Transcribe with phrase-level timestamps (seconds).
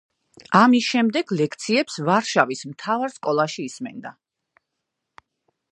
[0.59, 4.15] ამის შემდეგ ლექციებს ვარშავის მთავარ სკოლაში ისმენდა.